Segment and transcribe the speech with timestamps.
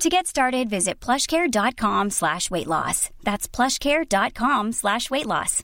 [0.00, 3.10] To get started, visit plushcare.com slash weight loss.
[3.22, 5.62] That's plushcare.com slash weight loss.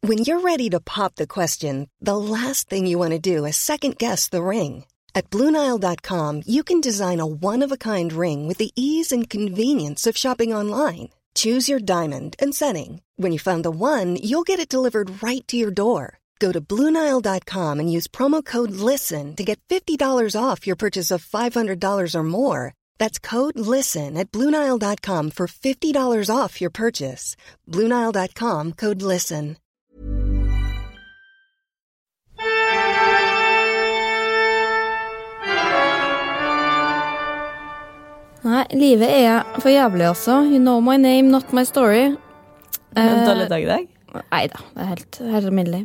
[0.00, 3.56] When you're ready to pop the question, the last thing you want to do is
[3.56, 4.84] second guess the ring.
[5.14, 9.28] At Bluenile.com, you can design a one of a kind ring with the ease and
[9.28, 11.08] convenience of shopping online.
[11.34, 13.02] Choose your diamond and setting.
[13.16, 16.18] When you find the one, you'll get it delivered right to your door.
[16.38, 19.98] Go to Bluenile.com and use promo code LISTEN to get $50
[20.40, 22.74] off your purchase of $500 or more.
[22.98, 27.34] That's code LISTEN at Bluenile.com for $50 off your purchase.
[27.66, 29.56] Bluenile.com code LISTEN.
[38.42, 40.30] Nei, livet er for jævlig, altså.
[40.30, 42.16] You know my name, not my story.
[42.96, 43.97] En dårlig dag i dag?
[44.14, 45.82] Nei da, det er helt, helt alminnelig.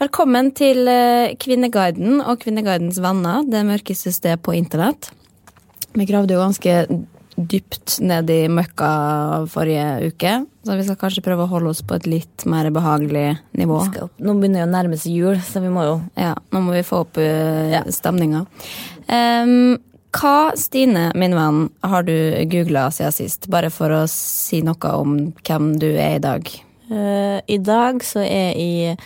[0.00, 5.10] Velkommen til eh, Kvinneguiden og Kvinneguidens venner, det mørkeste sted på internett.
[5.96, 6.74] Vi gravde jo ganske
[7.36, 8.88] dypt ned i møkka
[9.52, 10.32] forrige uke,
[10.64, 13.26] så vi skal kanskje prøve å holde oss på et litt mer behagelig
[13.60, 13.82] nivå.
[13.90, 16.72] Skal, nå begynner jo å nærme seg jul, så vi må jo Ja, nå må
[16.78, 17.84] vi få opp uh, Ja.
[17.92, 18.46] stemninga.
[19.12, 19.76] Um,
[20.16, 22.14] hva, Stine, min venn, har du
[22.48, 23.50] googla siden sist?
[23.52, 26.48] Bare for å si noe om hvem du er i dag.
[26.90, 28.96] Eh, I dag så er jeg i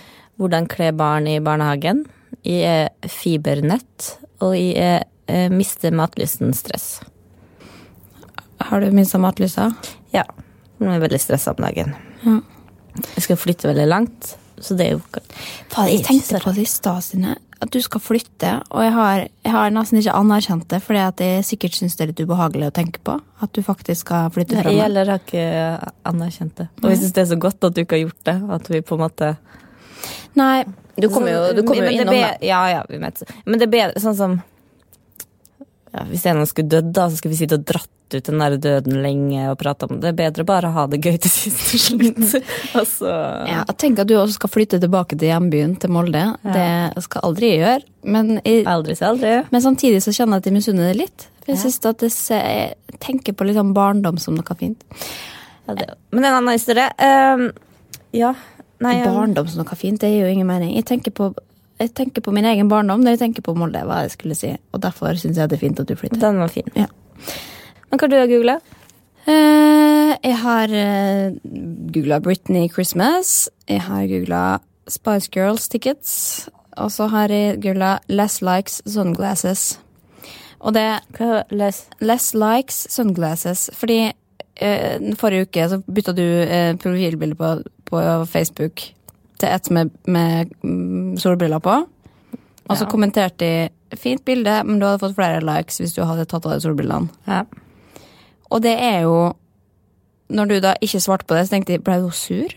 [0.40, 2.06] Hvordan kle barn i barnehagen.
[2.44, 6.86] Jeg er fibernett, og jeg er Miste mister matlysten stress.
[8.58, 9.68] Har du mista matlysta?
[10.10, 10.24] Ja.
[10.80, 11.92] Nå er jeg veldig stressa om dagen.
[12.24, 12.40] Ja.
[13.14, 15.00] Jeg skal flytte veldig langt, så det er jo
[15.70, 17.36] Fader, jeg tenkte på det i stad, Stine.
[17.60, 21.20] At du skal flytte, og jeg har, jeg har nesten ikke anerkjent det, fordi at
[21.20, 23.18] jeg sikkert syns det er litt ubehagelig å tenke på.
[23.44, 25.44] At du faktisk skal flytte fra Jeg heller har ikke
[26.08, 26.70] anerkjent det.
[26.80, 28.36] Og jeg syns det er så godt at du ikke har gjort det.
[28.56, 29.34] At vi på en måte
[30.38, 30.64] Nei,
[30.96, 32.32] du kommer jo, du kommer jo innom det.
[32.46, 33.28] Ja, ja, vi møtes.
[33.44, 34.38] Men det er bedre sånn som
[35.90, 38.28] ja, Hvis en av oss skulle dødd, da, så skulle vi sitte og dratt ut
[38.30, 40.12] den der døden lenge og prate om det.
[40.18, 42.20] Bedre bare å ha det gøy til sist til slutt.
[42.80, 43.10] altså
[43.50, 46.24] Ja, tenk at du også skal flytte tilbake til hjembyen, til Molde.
[46.44, 47.84] Det skal aldri jeg gjøre.
[48.02, 49.34] Men, jeg, Aldri aldri.
[49.52, 51.26] men samtidig så kjenner jeg at jeg misunner det litt.
[51.40, 54.84] For jeg synes at det se, jeg tenker på liksom barndom som noe fint.
[55.66, 56.88] Ja, det, men en annen historie.
[57.00, 57.50] Ehm,
[58.16, 58.34] ja.
[58.80, 60.72] Nei, um, Barndom som noe fint, det gir jo ingen mening.
[60.78, 61.30] Jeg tenker på,
[61.80, 64.54] jeg tenker på min egen barndom når jeg tenker på Molde, hva jeg skulle si.
[64.72, 66.20] Og derfor syns jeg det er fint at du flytter.
[66.22, 66.68] den var fin.
[66.76, 66.88] Ja.
[67.90, 68.58] Men hva har du googla?
[69.26, 71.34] Uh, jeg har uh,
[71.92, 73.48] googla Britney Christmas.
[73.68, 74.42] Jeg har googla
[74.90, 76.48] Spice Girls tickets.
[76.80, 79.78] Og så har jeg googla Less Likes Sunglasses.
[80.60, 80.86] Og det
[81.16, 81.86] Hva less?
[82.00, 83.68] Less Likes Sunglasses.
[83.74, 84.00] Fordi
[84.62, 87.52] uh, forrige uke så bytta du uh, profilbilde på,
[87.90, 88.86] på Facebook
[89.40, 91.78] til et med, med mm, solbriller på.
[92.70, 92.90] Og så Ja.
[92.90, 93.38] kommenterte
[93.90, 96.62] de fint bilde, men du hadde fått flere likes hvis du hadde tatt av deg
[96.62, 97.08] solbrillene.
[97.26, 97.40] Ja.
[98.50, 99.32] Og det er jo
[100.30, 102.52] Når du da ikke svarte på det, så tenkte jeg ble du sur?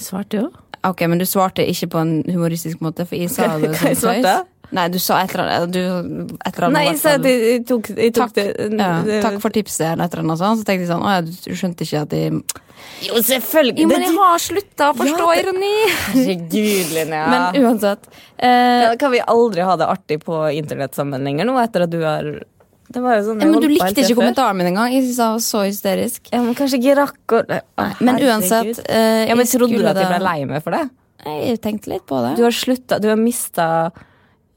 [0.00, 0.46] Svarte jo.
[0.84, 4.50] Ok, men du svarte ikke på en humoristisk måte, for jeg sa det som tøys.
[4.74, 5.72] Nei, du sa et eller annet.
[5.74, 8.80] Du, et eller annet Nei, jeg sa at jeg, jeg tok, jeg tok Takk, det
[8.80, 10.60] ja, takk for tipset, eller et eller annet sånt.
[10.62, 12.32] Så tenkte jeg sånn, å ja, du skjønte ikke at jeg
[13.04, 13.84] Jo, selvfølgelig!
[13.84, 15.74] Jo, men jeg har slutta å forstå Ja, det- ironi!
[16.08, 17.26] Herregud, Linnea.
[17.30, 18.08] Men uansett.
[18.40, 21.92] Eh, Ja, kan vi aldri ha det artig på internett sammen lenger nå, etter at
[21.94, 22.32] du har
[22.94, 24.92] Det var jo sånn jeg men du likte ikke kommentaren min engang.
[24.94, 26.28] Jeg synes jeg var så hysterisk.
[26.30, 27.42] Ja, men kanskje ikke rakk å
[28.06, 30.84] Men uansett uh, Ja, men Trodde du at jeg ble lei meg for det?
[31.24, 32.34] Jeg tenkte litt på det.
[32.38, 33.68] Du har slutta Du har mista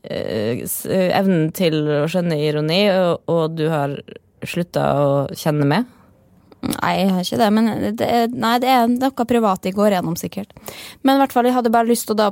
[0.08, 3.98] evnen til å skjønne ironi, og, og du har
[4.48, 5.90] slutta å kjenne med.
[6.64, 7.68] Nei, jeg har ikke det, men
[8.00, 10.56] det nei, det er noe privat jeg går gjennom, sikkert.
[11.04, 12.30] Men i hvert fall, jeg hadde bare lyst til å da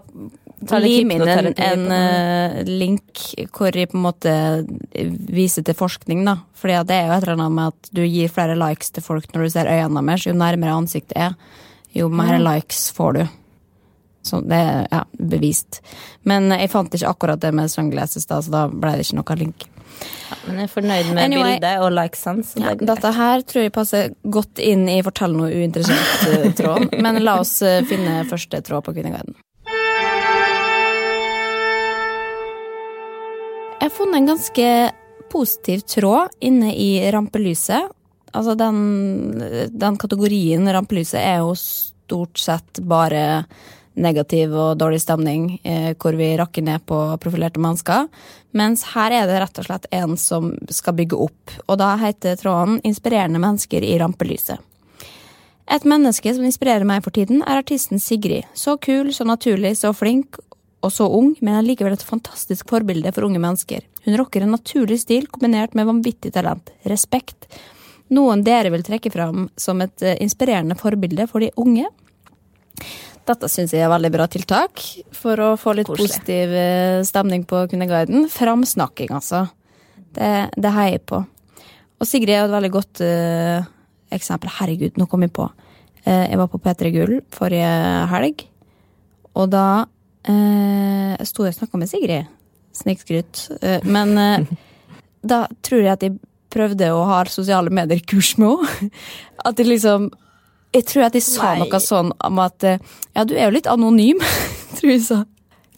[0.70, 3.24] Ta litt inn en, en uh, link
[3.56, 4.34] hvor jeg på en måte
[5.36, 6.40] viser til forskning, da.
[6.58, 9.30] Fordi det er jo et eller annet med at du gir flere likes til folk
[9.34, 10.28] når du ser øynene deres.
[10.30, 11.36] Jo nærmere ansiktet er,
[11.96, 13.26] jo mer likes får du.
[14.26, 15.84] Så det er ja, bevist.
[16.26, 19.38] Men jeg fant ikke akkurat det med sunglasses, da, så da ble det ikke noe
[19.44, 19.68] link.
[20.46, 21.56] Men jeg er fornøyd med Anyway.
[21.56, 22.46] bildet og likesene.
[22.58, 26.90] Ja, det dette her tror jeg passer godt inn i fortell noe uinteressant-tråden.
[27.06, 29.38] Men la oss eh, finne første tråd på Kvinneguiden.
[33.86, 34.68] Jeg har funnet en ganske
[35.30, 37.92] positiv tråd inne i rampelyset.
[38.34, 38.80] Altså den,
[39.70, 43.44] den kategorien rampelyset er jo stort sett bare
[43.94, 48.08] negativ og dårlig stemning, eh, hvor vi rakker ned på profilerte mennesker.
[48.58, 52.42] Mens her er det rett og slett en som skal bygge opp, og da heter
[52.42, 54.58] tråden 'Inspirerende mennesker i rampelyset'.
[55.70, 58.50] Et menneske som inspirerer meg for tiden, er artisten Sigrid.
[58.56, 60.42] Så kul, så naturlig, så flink
[60.86, 63.86] og så ung, men er likevel et fantastisk forbilde for unge mennesker.
[64.06, 66.70] Hun rocker en naturlig stil kombinert med vanvittig talent.
[66.86, 67.48] Respekt.
[68.14, 71.90] Noen dere vil trekke fram som et eh, inspirerende forbilde for de unge?
[73.26, 74.84] Dette syns jeg er veldig bra tiltak
[75.16, 76.12] for å få litt Korslig.
[76.12, 78.28] positiv eh, stemning på Kundeguiden.
[78.30, 79.48] Framsnakking, altså.
[80.14, 81.24] Det, det heier jeg på.
[81.98, 83.66] Og Sigrid er et veldig godt uh,
[84.14, 84.52] eksempel.
[84.60, 85.48] Herregud, nå kom jeg på.
[86.06, 87.72] Uh, jeg var på P3 Gull forrige
[88.12, 88.46] helg,
[89.36, 89.66] og da
[90.32, 92.32] eh, sto og snakka med Sigrid.
[92.76, 93.46] Snikskryt.
[93.62, 94.48] Eh, men eh,
[95.32, 96.18] da tror jeg at jeg
[96.56, 98.92] prøvde å ha sosiale medier-kurs med henne.
[99.46, 100.08] At jeg liksom
[100.74, 101.60] Jeg tror at jeg sa Nei.
[101.62, 104.20] noe sånn om at Ja, du er jo litt anonym,
[104.80, 105.20] tror jeg sa.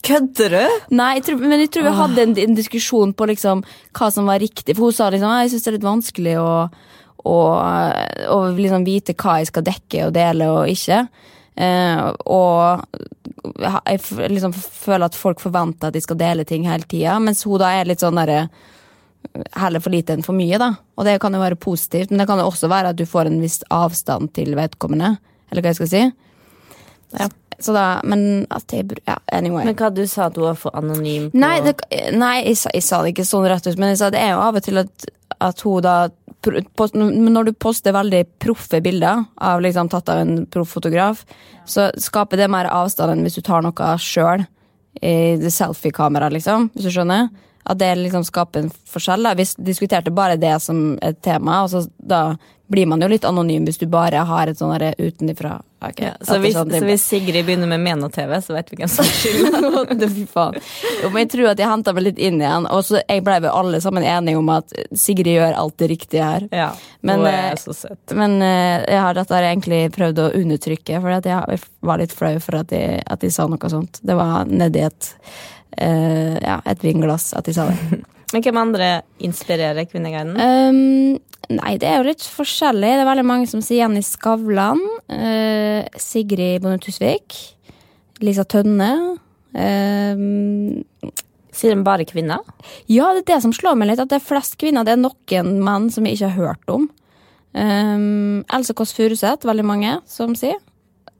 [0.07, 0.75] Kødder du?
[0.95, 3.63] Nei, jeg tror, men jeg tror vi hadde en, en diskusjon på liksom
[3.97, 4.77] hva som var riktig.
[4.77, 6.51] For hun sa liksom jeg syns det er litt vanskelig å,
[7.27, 7.37] å,
[8.31, 11.01] å liksom vite hva jeg skal dekke og dele og ikke.
[11.57, 12.83] Eh, og
[13.89, 17.61] jeg liksom føler at folk forventer at de skal dele ting hele tida, mens hun
[17.61, 18.47] da er litt sånn derre
[19.57, 20.69] Heller for lite enn for mye, da.
[20.95, 23.27] Og det kan jo være positivt, men det kan jo også være at du får
[23.27, 25.17] en viss avstand til vedkommende.
[25.51, 26.03] Eller hva jeg skal si.
[27.17, 27.27] Ja.
[27.59, 29.65] Så da, men at jeg Ja, anyway.
[29.65, 31.75] Men hva du sa at hun var for anonym Nei, det,
[32.13, 34.43] nei jeg, jeg sa det ikke sånn rett ut, men jeg sa det er jo
[34.45, 35.07] av og til at,
[35.41, 35.97] at hun da
[36.47, 41.25] Når du poster veldig proffe bilder, av liksom tatt av en proff fotograf,
[41.67, 44.45] så skaper det mer avstand enn hvis du tar noe sjøl
[45.01, 46.71] i det selfie-kameraet, liksom.
[46.73, 47.27] Hvis du skjønner?
[47.67, 49.27] At det liksom skaper en forskjell.
[49.27, 49.35] Da.
[49.35, 53.65] Vi diskuterte bare det som et tema, og så da blir man jo litt anonym
[53.67, 57.45] hvis du bare har et sånn utenifra ok, ja, så, hvis, sånn- så hvis Sigrid
[57.45, 60.57] begynner med Meno-TV, så vet vi hvem som skylder.
[60.97, 62.65] Jo, men jeg tror at jeg henta meg litt inn igjen.
[62.73, 66.25] Og så jeg ble vel alle sammen enige om at Sigrid gjør alt det riktige
[66.25, 66.47] her.
[66.51, 66.71] Ja,
[67.05, 68.15] Men, hun eh, er så søt.
[68.17, 71.61] Men eh, jeg har dette har jeg egentlig prøvd å undertrykke, for jeg
[71.91, 74.01] var litt flau for at de, at de sa noe sånt.
[74.01, 75.13] Det var nedi et,
[75.77, 78.03] uh, ja, et vinglass at de sa det.
[78.33, 78.87] Men hvem andre
[79.23, 80.35] inspirerer Kvinneguiden?
[80.35, 81.19] Um,
[81.53, 82.89] nei, det er jo litt forskjellig.
[82.97, 84.81] Det er veldig mange som sier Jenny Skavlan.
[85.07, 87.37] Uh, Sigrid Bonde Tusvik.
[88.23, 88.91] Lisa Tønne.
[89.55, 90.83] Um,
[91.57, 92.43] Sier de bare kvinner?
[92.85, 94.85] Ja, det er det som slår meg litt, at det er flest kvinner.
[94.85, 96.85] Det er noen menn som jeg ikke har hørt om.
[97.57, 100.59] Um, Else Kåss Furuseth, veldig mange som sier.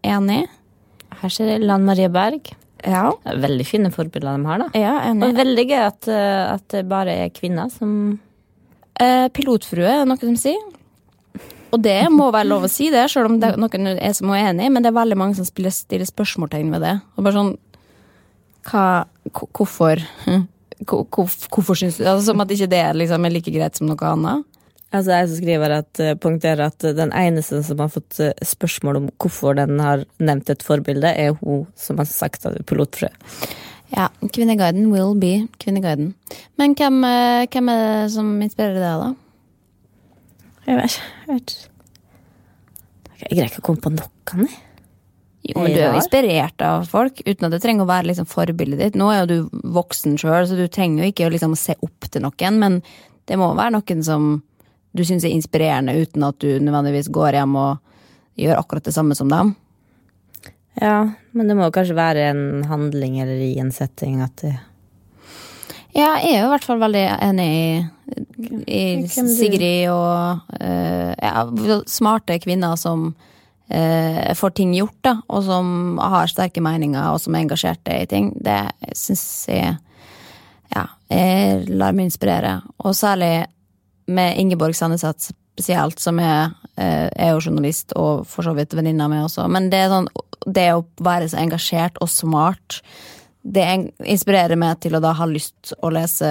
[0.05, 0.43] Enig.
[1.23, 2.51] Her ser jeg Lan Marie Berg.
[2.85, 4.67] Ja, veldig fine forbilder de har, da.
[4.77, 8.19] ja Og veldig gøy at, eh, at det bare er kvinner som
[8.97, 10.73] Eh, pilotfrue er noe de sier.
[11.67, 14.31] Og det må være lov å si det, selv om det er noen er som
[14.33, 16.93] er enig, men det er veldig mange som spiller, stiller spørsmålstegn ved det.
[17.15, 17.55] Og bare sånn
[18.67, 18.85] hva,
[19.27, 20.01] Hvorfor?
[20.87, 24.45] Hvorfor syns du altså, Som at ikke det liksom er like greit som noe annet.
[24.95, 28.35] Altså jeg som skriver at, eh, poengterer at eh, den eneste som har fått eh,
[28.39, 32.63] spørsmål om hvorfor den har nevnt et forbilde, er hun som har sagt at det
[32.63, 33.09] er pilotfrø.
[33.91, 36.13] Ja, Kvinneguiden will be Kvinneguiden.
[36.59, 37.01] Men hvem,
[37.51, 39.09] hvem er det som inspirerer deg, da?
[40.67, 41.11] Jeg vet ikke.
[41.19, 43.19] Jeg, vet ikke.
[43.19, 44.63] jeg greier ikke å komme på noen, jeg.
[45.47, 48.27] Jo, men du er jo inspirert av folk, uten at det trenger å være liksom
[48.27, 48.97] forbildet ditt.
[48.99, 52.09] Nå er jo du voksen sjøl, så du trenger jo ikke å liksom se opp
[52.11, 52.81] til noen, men
[53.27, 54.27] det må være noen som
[54.97, 57.77] du syns er inspirerende, uten at du nødvendigvis går hjem og
[58.37, 59.53] gjør akkurat det samme som dem.
[60.77, 64.57] Ja, men det må kanskje være en handling eller i en setting at det
[65.97, 67.69] Ja, jeg er jo i hvert fall veldig enig i,
[68.69, 71.47] i Sigrid og uh, ja,
[71.89, 77.33] smarte kvinner som uh, får ting gjort, da, og som har sterke meninger, og som
[77.33, 78.29] er engasjerte i ting.
[78.37, 78.61] Det
[78.93, 79.73] syns jeg
[80.75, 82.59] Ja, jeg lar meg inspirere.
[82.83, 83.47] Og særlig
[84.07, 89.07] med Ingeborg Sandeseth spesielt, som er, eh, er jo journalist, og for så vidt venninna
[89.09, 89.47] mi også.
[89.49, 90.07] Men det sånn,
[90.45, 92.81] det å være så engasjert og smart
[93.47, 93.65] det
[94.03, 96.29] inspirerer meg til å da ha lyst å lese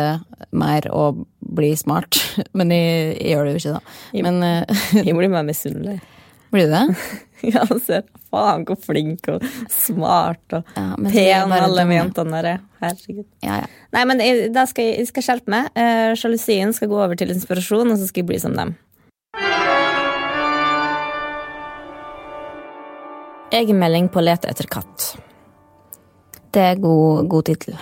[0.57, 2.19] mer og bli smart.
[2.59, 3.97] Men jeg, jeg gjør det jo ikke, da.
[4.27, 6.01] Men eh, Jeg blir mer misunnelig.
[6.53, 6.85] blir du det?
[7.55, 11.95] Ja, ser faen hvor flink og smart og Ja, pen alle dumme.
[11.99, 12.63] jentene der er.
[12.81, 13.27] Herregud.
[13.45, 13.67] Ja, ja.
[13.97, 15.69] Nei, men jeg, da skal jeg, jeg skal skjerpe meg.
[16.21, 18.75] Sjalusien skal gå over til inspirasjon, og så skal jeg bli som dem.
[23.57, 25.13] Egenmelding på lete etter katt.
[26.53, 27.77] Det er god, god tittel.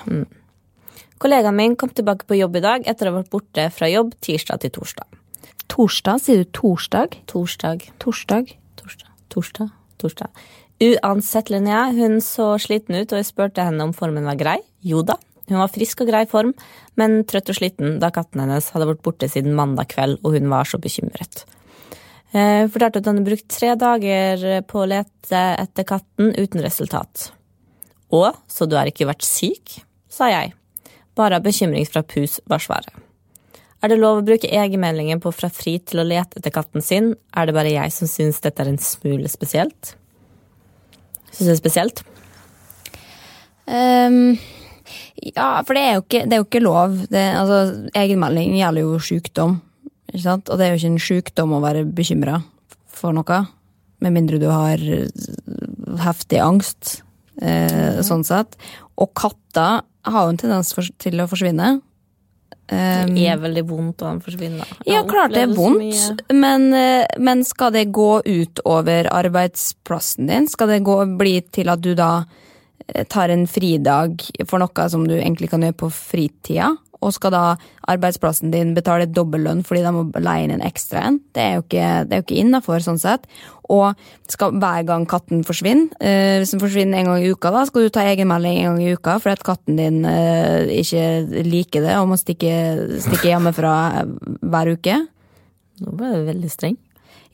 [1.23, 4.13] Kollegaen min kom tilbake på jobb i dag etter å ha vært borte fra jobb
[4.25, 5.07] tirsdag til torsdag.
[5.73, 6.21] Torsdag?
[6.23, 7.17] Sier du torsdag?
[7.31, 8.53] Torsdag, Torsdag?
[9.35, 10.31] Torsdag, torsdag.
[10.85, 14.59] Uansett, Linnea, hun så sliten ut, og jeg spurte henne om formen var grei.
[14.85, 15.19] Jo da,
[15.50, 16.55] hun var frisk og grei form,
[17.00, 20.50] men trøtt og sliten da katten hennes hadde vært borte siden mandag kveld, og hun
[20.53, 21.45] var så bekymret.
[22.35, 27.29] Hun fortalte at hun hadde brukt tre dager på å lete etter katten uten resultat.
[28.14, 29.81] Å, så du har ikke vært syk?
[30.14, 30.53] sa jeg.
[31.19, 33.04] Bare bekymring fra pus var svaret.
[33.85, 37.11] Er det lov å bruke egenmeldingen på Fra fri til å lete etter katten sin?
[37.37, 39.93] Er det bare jeg som syns dette er en smule spesielt?
[41.29, 42.00] Syns det er spesielt?
[43.69, 44.38] Um,
[45.21, 46.97] ja, for det er jo ikke, det er jo ikke lov.
[47.12, 47.61] Det, altså,
[47.93, 49.59] egenmelding gjelder jo sykdom.
[50.09, 50.49] Ikke sant?
[50.49, 52.41] Og det er jo ikke en sykdom å være bekymra
[52.88, 53.45] for noe.
[54.00, 54.81] Med mindre du har
[56.05, 57.03] heftig angst,
[57.43, 58.57] eh, sånn sett.
[58.97, 61.76] Og katter har jo en tendens for, til å forsvinne.
[62.73, 64.64] Ehm, Det er veldig vondt å forsvinne.
[64.87, 70.49] ja, klart det er vondt, men, eh, men skal det gå ut over arbeidsplassen din?
[70.49, 72.25] Skal det gå, bli til at du da
[72.88, 76.76] eh, tar en fridag for noe som du egentlig kan gjøre på fritida?
[77.05, 77.43] Og skal da
[77.91, 81.19] arbeidsplassen din betale dobbellønn fordi de må leie inn en ekstra en?
[81.37, 83.29] Det er jo ikke, det er jo ikke innafor, sånn sett.
[83.73, 83.97] Og
[84.31, 87.93] skal hver gang katten forsvinner, eh, den forsvinner en gang i uka, da skal du
[87.93, 92.11] ta egenmelding en gang i uka fordi at katten din eh, ikke liker det og
[92.13, 92.55] må stikke,
[93.05, 93.77] stikke hjemmefra
[94.41, 94.99] hver uke?
[95.85, 96.77] Nå ble du veldig streng.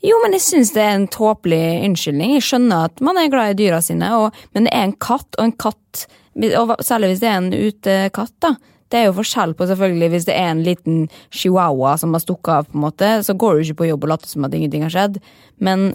[0.01, 2.33] Jo, men jeg syns det er en tåpelig unnskyldning.
[2.39, 5.29] Jeg skjønner at man er glad i dyra sine, og, men det er en katt,
[5.37, 8.53] og en katt og Særlig hvis det er en utekatt, da.
[8.91, 12.53] Det er jo forskjell på selvfølgelig hvis det er en liten chihuahua som har stukket
[12.57, 14.83] av, på en måte, så går du ikke på jobb og later som at ingenting
[14.85, 15.21] har skjedd.
[15.63, 15.93] Men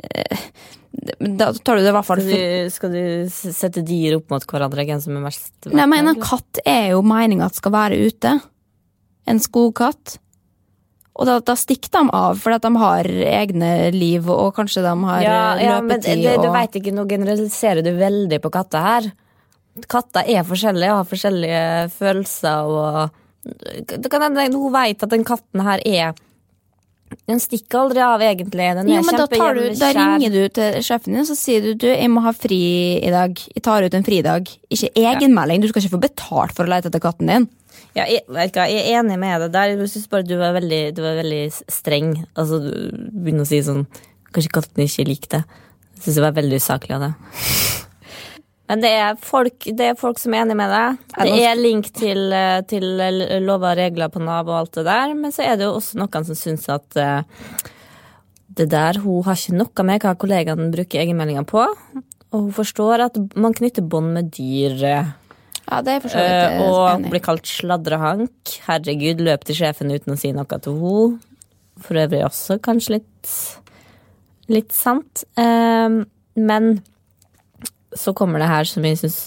[0.00, 0.46] eh,
[1.18, 4.46] da tar du det i hvert fall Skal du, skal du sette dyr opp mot
[4.48, 4.86] hverandre?
[4.88, 8.38] Hvem som er mest Nei, men En katt er jo meninga at skal være ute.
[9.28, 10.16] En skogkatt.
[11.18, 13.08] Og da, da stikker de av, fordi de har
[13.42, 15.66] egne liv, og kanskje de har ja, løpetid.
[15.66, 16.52] ja, men det, du og...
[16.54, 19.08] vet ikke, nå generaliserer du veldig på katter her.
[19.90, 23.18] Katter er forskjellige og har forskjellige følelser og
[23.88, 26.16] Det kan hende hun veit at den katten her er
[27.28, 28.66] Den stikker aldri av, egentlig.
[28.76, 31.64] Den er Jo, men da, tar du, da ringer du til sjefen din så sier
[31.64, 32.58] du, du, jeg må ha fri
[32.98, 33.38] i dag.
[33.54, 34.50] Jeg tar ut en fridag.
[34.68, 35.62] Ikke egenmelding.
[35.62, 37.48] Du skal ikke få betalt for å lete etter katten din.
[37.96, 39.72] Ja, jeg, hva, jeg er enig med deg der.
[39.72, 41.42] Jeg synes bare du var veldig, du var veldig
[41.72, 42.12] streng.
[42.34, 42.72] Altså, du
[43.16, 43.86] begynner å si sånn
[44.28, 45.38] Kanskje katten ikke liker det.
[45.96, 47.12] Jeg syns det var veldig usaklig av det.
[48.68, 50.98] Men det er, folk, det er folk som er enig med deg.
[51.24, 52.84] Det er link til, eh, til
[53.46, 55.96] lover og regler på Nav og alt det der, men så er det jo også
[56.02, 57.22] noen som syns at eh,
[58.58, 61.62] det der Hun har ikke noe med hva kollegaene bruker egenmeldinger på.
[62.28, 64.82] Og hun forstår at man knytter bånd med dyr.
[64.82, 68.58] Ja, det er for så Eh, vidt og blir kalt sladrehank.
[68.66, 71.24] Herregud, løp til sjefen uten å si noe til henne.
[71.78, 73.34] For øvrig også kanskje litt,
[74.50, 75.22] litt sant.
[75.38, 76.72] Men
[77.96, 79.20] så kommer det her som jeg syns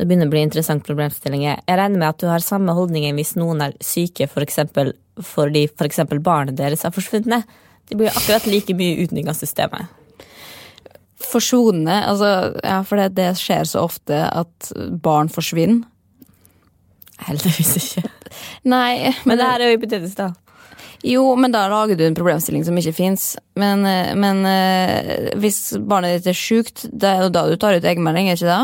[0.00, 1.42] det begynner å bli interessant problemstilling.
[1.44, 5.66] Jeg regner med at du har samme holdning hvis noen er syke for eksempel, fordi
[5.68, 6.00] f.eks.
[6.24, 7.44] barnet deres er forsvunnet.
[7.90, 9.96] De blir akkurat like mye utnyttet av systemet.
[11.20, 12.30] forsvunnet, altså,
[12.64, 14.70] ja, for det, det skjer så ofte at
[15.04, 15.84] barn forsvinner.
[17.20, 18.08] Heldigvis ikke.
[18.72, 20.30] Nei, Men det her er jo hypotetisk, da.
[21.06, 23.30] Jo, men da lager du en problemstilling som ikke fins.
[23.56, 27.78] Men, eh, men eh, hvis barnet ditt er sjukt, det er jo da du tar
[27.78, 28.60] ut egenmelding, er ikke det?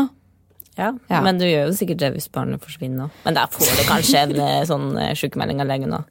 [0.77, 1.23] Ja, Ja.
[1.25, 3.09] Men du gjør jo sikkert det hvis barnet forsvinner.
[3.25, 6.05] Men der får du kanskje en eh, sånn sykemelding av legen òg.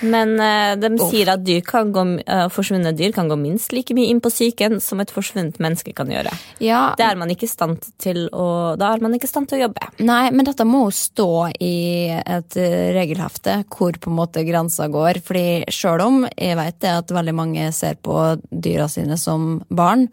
[0.00, 3.94] Men eh, de sier at dyr kan gå, eh, forsvunne dyr kan gå minst like
[3.96, 6.32] mye inn på psyken som et forsvunnet menneske kan gjøre.
[6.62, 9.50] Ja, Det er man ikke i stand til å, da er man ikke i stand
[9.50, 9.90] til å jobbe.
[10.06, 11.30] Nei, men dette må jo stå
[11.64, 11.76] i
[12.18, 15.22] et eh, regelhefte hvor på en måte grensa går.
[15.24, 20.08] Fordi sjøl om jeg vet det at veldig mange ser på dyra sine som barn,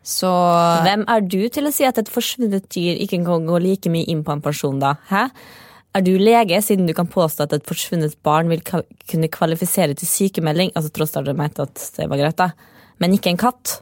[0.00, 0.30] så
[0.84, 4.08] Hvem er du til å si at et forsvunnet dyr ikke kan gå like mye
[4.08, 4.94] inn på en person, da?
[5.10, 5.26] Hæ?
[5.90, 10.06] Er du lege, siden du kan påstå at et forsvunnet barn vil kunne kvalifisere til
[10.06, 10.70] sykemelding?
[10.78, 12.52] Altså tross at du mente at det var greit, da.
[13.02, 13.80] Men ikke en katt.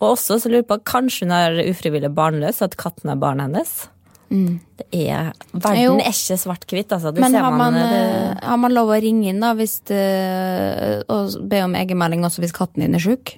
[0.00, 3.50] Og også så lurer på, kanskje hun er ufrivillig barnløs, og at katten er barnet
[3.50, 3.74] hennes?
[4.30, 5.94] Det er, verden Jo.
[5.98, 7.10] er ikke svart-hvitt, altså.
[7.18, 10.02] Men ser har man, det, eh, har man lov å ringe inn da hvis det,
[11.10, 13.34] og be om egenmelding også hvis katten din er sjuk?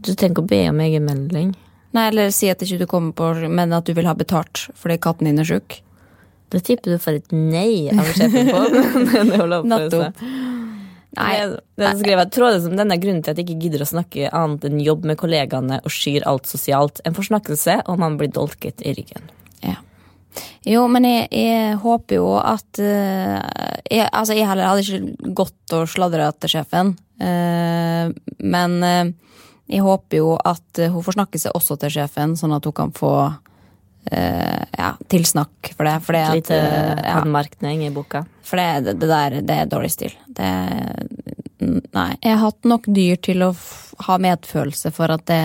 [0.00, 1.52] Du trenger ikke å be om egenmelding.
[1.96, 5.00] Nei, eller si at ikke du kommer på, men at du vil ha betalt fordi
[5.02, 5.80] katten din er sjuk.
[6.50, 8.62] Det tipper du for et nei av sjefen på.
[9.70, 10.24] Nettopp.
[11.18, 11.34] Nei,
[11.74, 14.30] skriver, jeg tror det som denne er grunnen til at jeg ikke gidder å snakke
[14.30, 17.02] annet enn jobb med kollegaene og skyr alt sosialt.
[17.06, 19.26] En forsnakkelse, og man blir dolket i ryggen.
[19.66, 19.80] Ja.
[20.66, 23.40] Jo, men jeg, jeg håper jo at uh,
[23.90, 26.94] jeg, Altså, jeg heller hadde ikke gått og sladra til sjefen.
[27.18, 29.10] uh, men eh,
[29.70, 32.76] jeg håper jo at eh, hun får snakke seg også til sjefen, sånn at hun
[32.82, 33.14] kan få
[34.00, 35.92] Uh, ja, tilsnakk for det.
[36.06, 37.18] For det, Litt eh, ja,
[37.68, 38.22] i boka.
[38.42, 40.14] for det, det der det er dårlig stil.
[40.26, 40.48] Det,
[41.60, 42.06] nei.
[42.24, 43.50] Jeg har hatt nok dyr til å
[44.06, 45.42] ha medfølelse for at det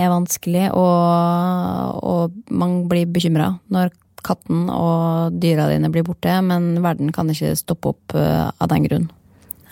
[0.00, 3.92] er vanskelig, og, og man blir bekymra når
[4.24, 8.88] katten og dyra dine blir borte, men verden kan ikke stoppe opp uh, av den
[8.88, 9.10] grunn.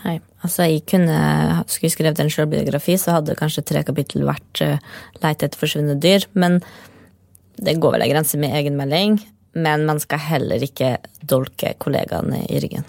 [0.04, 1.16] Nei, altså jeg kunne,
[1.66, 4.78] skulle skrevet en selvbiografi, så hadde kanskje tre kapittel vært uh,
[5.24, 6.28] leit etter forsvunne dyr.
[6.38, 6.60] Men
[7.58, 9.18] det går vel en grense med egenmelding.
[9.58, 12.86] Men man skal heller ikke dolke kollegaene i ryggen.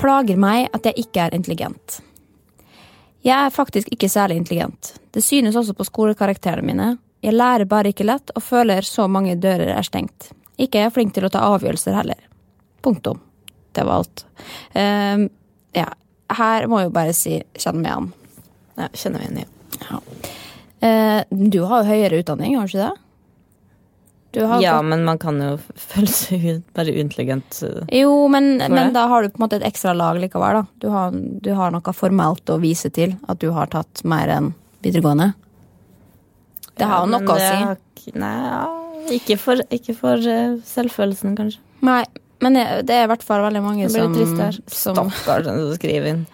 [0.00, 1.98] Plager meg at jeg ikke er intelligent.
[3.26, 4.94] Jeg er faktisk ikke særlig intelligent.
[5.12, 6.90] Det synes også på skolekarakterene mine.
[7.20, 10.30] Jeg lærer bare ikke lett og føler så mange dører er stengt.
[10.60, 12.20] Ikke er flink til å ta avgjørelser heller.
[12.84, 13.20] Punktum.
[13.76, 14.24] Det var alt.
[14.78, 15.28] Ehm,
[15.76, 15.86] ja,
[16.36, 18.08] her må jeg jo bare si kjenn meg igjen.
[18.80, 20.00] Ja, kjenner vi igjen ja.
[20.80, 23.06] Uh, du har jo høyere utdanning, har du ikke det?
[24.32, 25.50] Du har Ja, men man kan jo
[25.90, 27.58] føle seg bare uintelligent.
[27.66, 30.64] uh, Jo, men, men da har du på en måte et ekstra lag likevel, da.
[30.80, 34.52] Du har, du har noe formelt å vise til at du har tatt mer enn
[34.84, 35.32] videregående.
[36.80, 37.56] Det har Ja, noe å si.
[37.64, 37.78] har
[38.16, 38.60] Nei, ja,
[39.14, 41.62] ikke for, ikke for uh, selvfølelsen, kanskje.
[41.86, 42.02] Nei,
[42.40, 46.26] men det, er i hvert fall veldig mange som Stakkars den som skriver inn.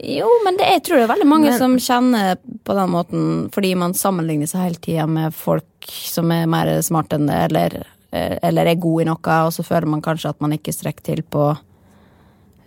[0.00, 3.24] Jo, men det, jeg tror det er veldig mange Men- som kjenner på den måten
[3.52, 7.84] fordi man sammenligner seg hele tida med folk som er mer smarte enn det, eller,
[8.12, 11.02] eh, eller er gode i noe, og så føler man kanskje at man ikke strekker
[11.02, 11.50] til på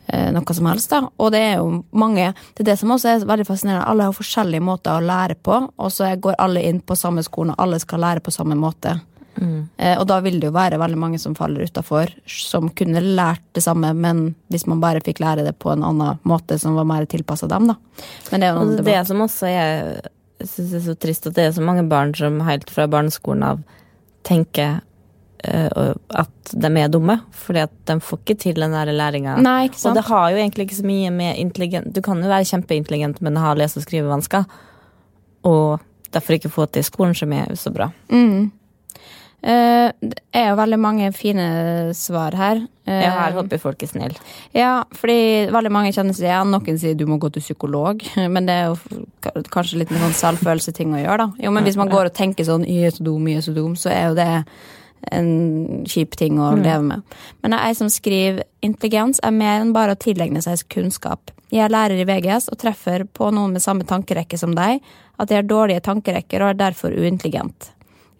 [0.07, 1.07] eh, noe som helst, da.
[1.17, 3.87] Og det er jo mange Det er det som også er veldig fascinerende.
[3.87, 7.55] Alle har forskjellige måter å lære på, og så går alle inn på samme skolen,
[7.55, 8.99] og alle skal lære på samme måte.
[9.77, 13.43] Eh, og da vil det jo være veldig mange som faller utafor, som kunne lært
[13.57, 16.87] det samme, men hvis man bare fikk lære det på en annen måte som var
[16.89, 17.77] mer tilpassa dem, da.
[18.31, 19.09] Men det er jo noe det debatt.
[19.09, 20.09] som også er
[20.43, 23.45] Jeg syns er så trist at det er så mange barn som helt fra barneskolen
[23.47, 23.61] av
[24.27, 24.81] tenker
[25.43, 29.37] eh, at de er dumme, fordi at de får ikke til den der læringa.
[29.91, 33.21] Og det har jo egentlig ikke så mye med intelligent Du kan jo være kjempeintelligent,
[33.21, 34.45] men ha lese- og skrivevansker,
[35.43, 35.79] og
[36.13, 37.91] derfor ikke få til skolen, som er så bra.
[38.11, 38.51] Mm.
[39.43, 41.45] Eh, det er jo veldig mange fine
[41.97, 42.61] svar her.
[42.87, 44.15] Eh, Ja, her håper folk er snille.
[44.55, 46.53] Ja, fordi veldig mange kjenner seg igjen.
[46.53, 48.03] Noen sier du må gå til psykolog,
[48.33, 49.03] men det er jo
[49.51, 51.43] kanskje litt en sånn selvfølelseting å gjøre, da.
[51.43, 53.53] Jo, men hvis man går og tenker sånn 'jeg er så dum, jeg er så
[53.53, 54.45] dum', så er jo det
[55.11, 57.01] en kjip ting å leve med.
[57.41, 61.35] Men det er ei som skriver 'intelligens er mer enn bare å tilegne seg kunnskap'.
[61.51, 64.79] Jeg er lærer i VGS og treffer på noen med samme tankerekke som deg,
[65.19, 67.71] at jeg har dårlige tankerekker og er derfor uintelligent.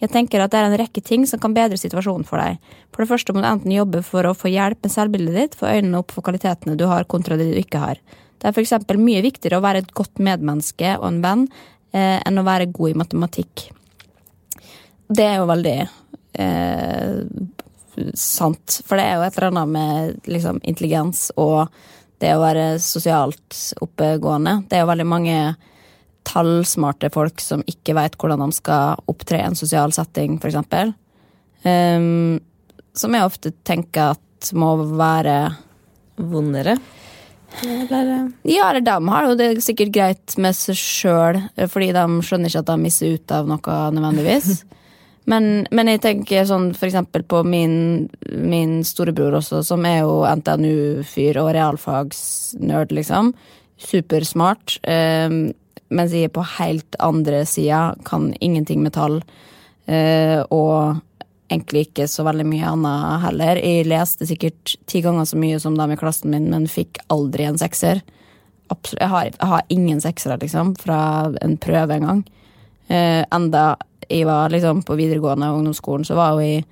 [0.04, 2.60] Jeg tenker at det er en rekke ting som kan bedre situasjonen for deg.
[2.92, 5.70] For det første må du enten jobbe for å få hjelp med selvbildet ditt, få
[5.72, 8.02] øynene opp for kvalitetene du har kontra det du ikke har.
[8.36, 11.48] Det er eksempel mye viktigere å være et godt medmenneske og en venn
[11.96, 13.70] eh, enn å være god i matematikk.
[15.08, 17.18] Det er jo veldig eh,
[18.20, 21.72] sant, for det er jo et eller annet med liksom, intelligens og
[22.20, 24.66] det å være sosialt oppegående.
[24.68, 25.38] Det er jo veldig mange
[26.28, 30.94] tallsmarte folk som ikke vet hvordan de skal opptre i en sosial setting, eksempel.
[31.64, 32.42] Um,
[32.98, 35.38] som jeg ofte tenker at må være
[36.20, 36.76] Vondere.
[37.64, 42.50] Eller Ja, eller de har jo det sikkert greit med seg sjøl, fordi de skjønner
[42.52, 44.64] ikke at de misser ut av noe nødvendigvis.
[45.24, 50.18] Men, men jeg tenker sånn for eksempel på min, min storebror også, som er jo
[50.28, 53.32] NTNU-fyr og realfagsnerd, liksom.
[53.80, 54.82] Supersmart.
[54.84, 55.54] Um,
[55.94, 59.22] mens jeg er på helt andre sida, kan ingenting med tall.
[59.88, 61.00] eh, og
[61.52, 63.60] egentlig ikke så veldig mye annet heller.
[63.62, 67.46] Jeg leste sikkert ti ganger så mye som dem i klassen min, men fikk aldri
[67.46, 68.02] en sekser.
[68.72, 72.24] Jeg, har, jeg har ingen seksere, liksom, fra en prøve en gang.
[72.90, 73.76] Eh, enda
[74.10, 76.64] jeg var liksom på videregående og ungdomsskolen, så var jeg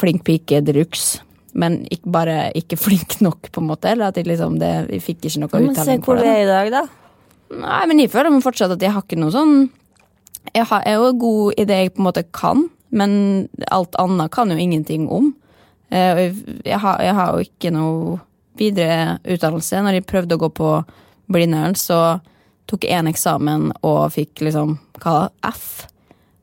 [0.00, 1.20] flink pike de luxe.
[1.52, 3.90] Men ikke, bare ikke flink nok, på en måte.
[3.92, 6.32] Eller at jeg liksom det, jeg fikk ikke noe Men se hvor vi det.
[6.32, 6.82] er i dag, da.
[7.60, 9.70] Nei, men jeg føler fortsatt at jeg har ikke noe sånn
[10.54, 14.30] Jeg har- er jo god i det jeg på en måte kan, men alt annet
[14.32, 15.34] kan jo ingenting om.
[15.90, 18.20] Eh, jeg- Jeg har, jeg har jo ikke noe
[18.58, 19.82] videre utdannelse.
[19.82, 20.84] Når jeg prøvde å gå på
[21.30, 22.20] Blindern, så
[22.66, 25.86] tok jeg én eksamen og fikk liksom hva F.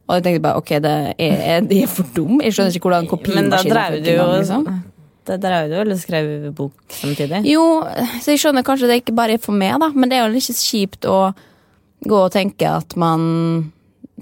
[0.07, 2.39] Og jeg tenkte bare ok, det er, jeg er for dum.
[2.41, 4.83] Jeg skjønner ikke hvordan Men da drev du jo liksom.
[5.37, 7.43] Da har du vel skrevet skrev bok samtidig?
[7.49, 7.65] Jo,
[8.23, 10.33] så jeg skjønner kanskje det ikke bare er for meg, da, men det er jo
[10.33, 11.19] litt kjipt å
[11.99, 13.71] gå og tenke at man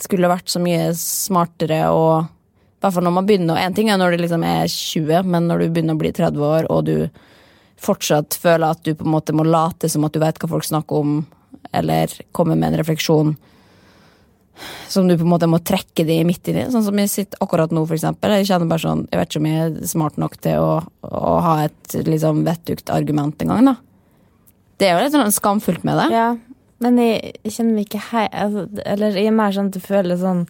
[0.01, 3.57] skulle vært så mye smartere og I hvert fall når man begynner.
[3.57, 6.43] En ting er når du liksom er 20, men når du begynner å bli 30
[6.45, 7.07] år, og du
[7.81, 10.65] fortsatt føler at du på en måte må late som at du vet hva folk
[10.65, 11.15] snakker om,
[11.73, 13.33] eller komme med en refleksjon
[14.89, 16.65] som du på en måte må trekke de midt inni.
[16.73, 18.35] Sånn som jeg sitter akkurat nå, for eksempel.
[18.39, 20.71] Jeg kjenner bare sånn, jeg vet ikke om jeg er smart nok til å,
[21.07, 23.77] å ha et liksom vettugt argument engang, da.
[24.77, 26.07] Det er jo litt sånn skamfullt med det.
[26.13, 26.27] Ja,
[26.85, 28.27] men jeg, jeg kjenner meg ikke hei...
[28.29, 30.43] Altså, eller jeg er mer sånn at jeg føler sånn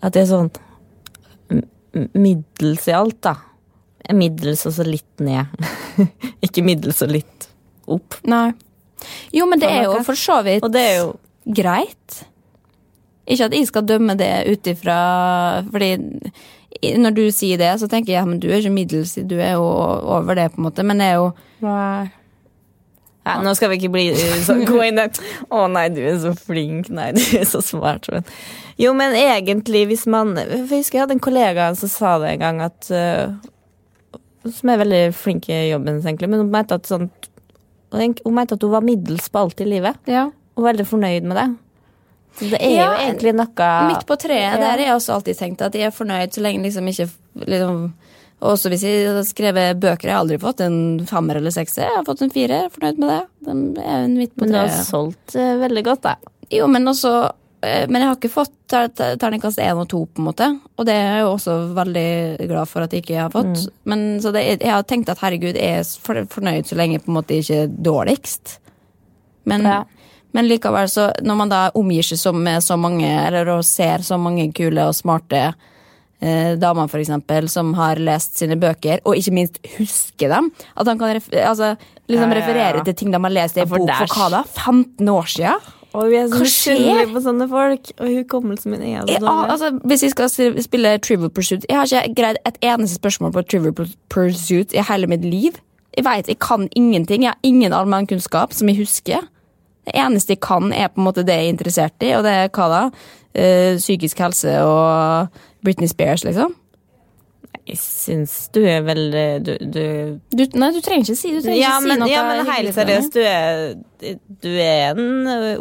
[0.00, 0.54] At jeg er sånn
[2.16, 3.34] middels i alt, da.
[4.16, 5.52] Middels og så litt ned.
[6.44, 7.46] ikke middels og litt
[7.88, 8.18] opp.
[8.28, 8.50] Nei.
[9.34, 11.08] Jo, men det er jo for så vidt Og det er jo
[11.56, 12.22] greit.
[13.26, 14.98] Ikke at jeg skal dømme det ut ifra
[15.66, 15.90] Fordi
[16.82, 19.56] når du sier det, så tenker jeg ja, men du er ikke middels, du er
[19.56, 20.84] jo over det, på en måte.
[20.86, 21.30] Men det er jo
[21.64, 22.08] Nei.
[23.42, 25.10] nå skal vi ikke bli uh, så gå inn der.
[25.48, 26.90] Å nei, du er så flink.
[26.92, 28.10] Nei, du er så smart.
[28.12, 28.28] Men.
[28.80, 32.44] Jo, men egentlig, hvis man jeg husker jeg hadde en kollega som sa det en
[32.44, 33.32] gang at uh,
[34.46, 37.08] Som er veldig flink i jobben, egentlig, men hun mente at sånn
[37.96, 40.02] Hun mente at hun var middels på alt i livet.
[40.10, 40.28] ja.
[40.56, 41.50] Og veldig fornøyd med det.
[42.36, 44.56] Så det er Ja, jo egentlig noe Midt på treet, Ja.
[44.60, 47.08] der har jeg også alltid tenkt at jeg er fornøyd så lenge liksom ikke
[47.46, 47.92] liksom,
[48.42, 51.86] Også hvis jeg har skrevet bøker, jeg har aldri fått en femmer eller sekser.
[51.86, 53.22] Jeg har fått en firer, jeg er fornøyd med det.
[53.46, 56.14] Den er jo midt på Men du har solgt uh, veldig godt, da.
[56.52, 57.12] Jo, men også
[57.64, 60.50] eh, Men jeg har ikke fått ter- ter- terningkast én og to, på en måte.
[60.76, 63.64] Og det er jeg jo også veldig glad for at jeg ikke har fått.
[63.88, 67.16] Men så det, jeg har tenkt at herregud, jeg er fornøyd så lenge på en
[67.16, 68.58] måte ikke er dårligst.
[69.46, 69.84] Men, Ja.
[70.36, 74.04] Men likevel, så når man da omgir seg så med så mange, eller og ser
[74.04, 75.46] så mange kule og smarte
[76.20, 80.88] eh, damer, for eksempel, som har lest sine bøker, og ikke minst husker dem At
[80.90, 81.74] han kan ref altså,
[82.06, 82.42] liksom Ja, ja, ja.
[82.42, 84.44] referere til ting de har lest i en bok for hva da?
[84.44, 85.56] 15 år sia?
[85.96, 87.92] Og vi er så Hva på sånne folk.
[87.96, 89.20] Og hukommelsen min er så dårlig.
[89.24, 89.50] dårlig.
[89.54, 90.32] altså, hvis jeg skal
[90.66, 95.08] spille Trivial Pursuit Jeg har ikke greid et eneste spørsmål på Trivial Pursuit i hele
[95.08, 95.56] mitt liv.
[95.96, 97.24] Jeg vet, jeg kan ingenting.
[97.24, 99.24] Jeg har ingen allmennkunnskap som jeg husker.
[99.86, 102.34] Det eneste jeg kan, er på en måte det jeg er interessert i, og det
[102.34, 102.84] er hva da?
[103.36, 106.54] Uh, psykisk helse og Britney Spears, liksom.
[107.66, 109.84] Jeg syns du er veldig du, du
[110.30, 112.50] Du, nei, du trenger ikke si du trenger ja, ikke men, si noe ja, men
[112.50, 115.56] helt seriøst, du er, du er en ø,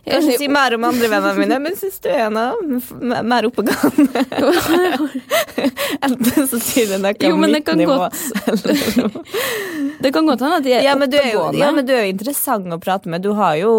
[0.00, 0.10] opp...
[0.14, 4.24] Kanskje si mer om andre vennene mine, men jeg syns du er m- mer oppegående.
[6.06, 7.96] Enten så sier det noe Jo, men det mitt kan nivå.
[8.00, 9.20] godt-
[10.02, 11.60] Det kan godt hende at de er ja, men du jo, oppegående.
[11.60, 13.22] ja, men du er jo interessant å prate med.
[13.24, 13.72] Du har jo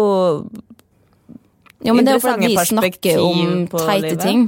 [1.82, 4.44] ja, men det er jo fordi vi snakker om teite ting.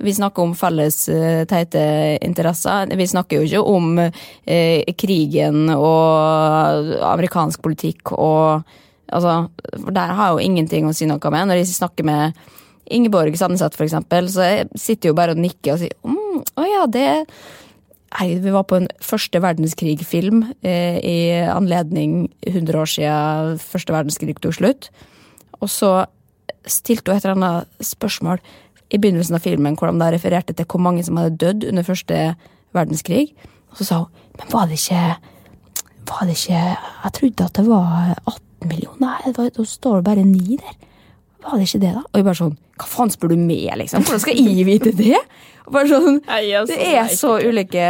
[0.00, 1.82] Vi snakker om felles eh, teite
[2.24, 2.88] interesser.
[2.96, 8.62] Vi snakker jo ikke om eh, krigen og amerikansk politikk og
[9.12, 11.50] Altså, for der har jeg jo ingenting å si noe med.
[11.50, 12.38] Når jeg snakker med
[12.90, 16.68] Ingeborg Sandneseth, for eksempel, så jeg sitter jo bare og nikker og sier mm, å
[16.68, 17.08] ja, det
[18.10, 24.34] Herregud, vi var på en første verdenskrig-film eh, i anledning 100 år siden første verdenskrig
[24.42, 24.88] tok slutt.
[25.62, 25.92] Og så
[26.66, 28.42] stilte hun et eller annet spørsmål
[28.90, 32.18] i begynnelsen av filmen hvor de refererte til hvor mange som hadde dødd under første
[32.74, 33.28] verdenskrig.
[33.70, 35.00] Og så sa hun men var det ikke
[36.10, 36.60] Var det ikke
[37.04, 39.00] Jeg trodde at det var 18 millioner.
[39.00, 40.78] Nei, det var, da står det bare ni der.
[41.40, 42.02] Var det ikke det, da?
[42.04, 44.02] Og jeg bare sånn Hva faen spør du med, liksom?
[44.04, 45.20] Hvordan skal jeg vite det?
[45.64, 47.86] Og bare sånn Nei, altså, Det er så ulike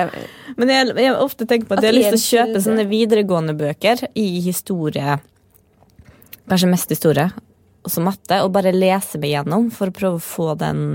[0.54, 2.62] Men jeg, jeg har ofte tenkt på at At jeg har lyst til å kjøpe
[2.62, 5.16] sånne videregående bøker i historie,
[6.50, 7.26] kanskje mest historie,
[7.82, 10.86] og så matte, og bare lese meg gjennom for å prøve å få den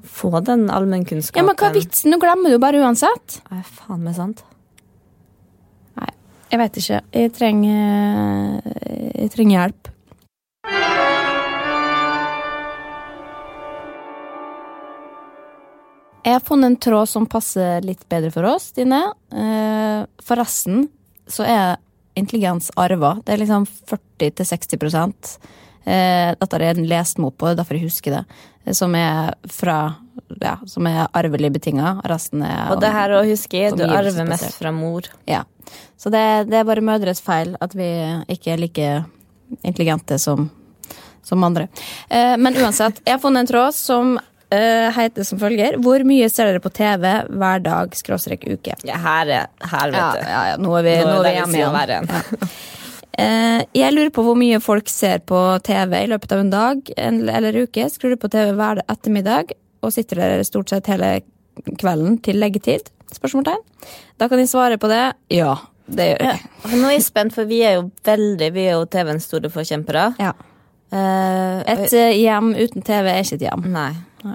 [0.00, 1.42] Få den allmennkunnskapen.
[1.42, 2.08] Ja, men hva er vitsen?
[2.08, 3.34] Nå glemmer du bare uansett.
[3.52, 4.40] Nei, faen meg sant.
[6.50, 7.00] Jeg vet ikke.
[7.14, 8.62] Jeg trenger
[9.20, 9.90] Jeg trenger hjelp.
[16.24, 19.00] Jeg har funnet en tråd som passer litt bedre for oss, Stine.
[19.32, 20.84] Eh, Forresten
[21.30, 21.78] så er
[22.18, 23.14] intelligens arva.
[23.24, 24.76] Det er liksom 40-60
[25.86, 28.22] eh, Dette har jeg lest meg opp på, er derfor jeg husker det.
[28.66, 29.78] eh, Som er fra
[30.42, 31.96] Ja, som er arvelig betinga.
[32.04, 35.08] Resten er Og det her å huske du arver mest fra mor.
[35.26, 35.44] Ja.
[36.00, 37.88] Så det, det er bare mødres feil at vi
[38.32, 38.88] ikke er like
[39.66, 40.48] intelligente som,
[41.26, 41.68] som andre.
[42.08, 44.14] Eh, men uansett, jeg har funnet en tråd som
[44.50, 48.76] eh, heter som følger Hvor mye ser dere på TV hver dag, skråstrek uke?
[48.86, 50.26] Ja, her, er, her vet du.
[50.30, 52.10] ja, ja, nå er vi, nå er vi hjemme igjen.
[52.10, 52.50] Ja.
[53.20, 56.92] Eh, jeg lurer på hvor mye folk ser på TV i løpet av en dag
[56.96, 57.88] en- eller uke.
[57.92, 59.50] Skrur du på TV hver ettermiddag
[59.82, 61.18] og sitter der stort sett hele
[61.80, 62.86] kvelden til leggetid?
[63.16, 63.62] Spørsmålstegn.
[64.20, 65.02] Da kan de svare på det.
[65.34, 65.56] Ja,
[65.90, 66.40] det gjør jeg.
[66.76, 70.04] Nå er jeg spent, for vi er jo veldig Vi er jo TV-ens store forkjempere.
[70.22, 70.32] Ja.
[70.90, 73.66] Uh, Et eh, hjem uten TV er ikke et hjem.
[73.70, 73.92] Nei.
[74.26, 74.34] Nei.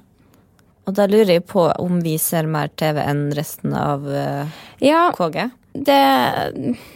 [0.88, 4.46] Og da lurer jeg på om vi ser mer TV enn resten av uh,
[4.84, 5.50] Ja, KG.
[5.74, 5.98] det,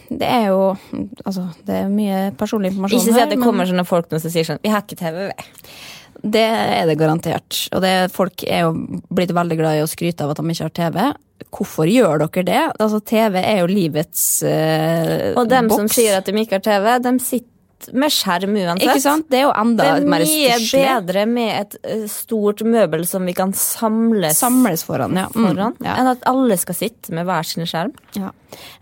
[0.08, 0.60] det er jo
[1.26, 4.30] Altså, det er mye personlig informasjon Ikke si at det men- kommer sånne folk som
[4.30, 5.42] sier sånn Vi har ikke TV, ved.
[6.22, 7.62] Det er det garantert.
[7.72, 10.66] Og det, folk er jo blitt veldig glad i å skryte av at de ikke
[10.68, 10.98] har TV.
[11.48, 12.64] Hvorfor gjør dere det?
[12.78, 16.90] Altså, TV er jo livets eh, Og dem som sier at de ikke har TV,
[17.04, 17.48] de sitter
[17.96, 18.84] med skjerm uansett.
[18.84, 19.26] Ikke sant?
[19.32, 20.20] Det er jo enda mer stusslig.
[20.20, 20.82] Det er mye stusslig.
[20.90, 25.26] bedre med et eh, stort møbel som vi kan samles Samles foran, ja.
[25.32, 25.96] Mm, foran, ja.
[25.96, 27.96] enn at alle skal sitte med hver sin skjerm.
[28.18, 28.34] ja.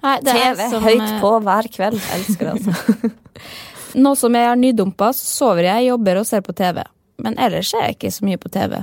[0.03, 1.99] Nei, TV som, høyt eh, på hver kveld.
[2.03, 3.13] Jeg elsker det, altså.
[4.05, 6.83] Nå som jeg er nydumpa, sover jeg, jobber og ser på TV.
[7.23, 8.79] Men ellers er jeg ikke så mye på TV.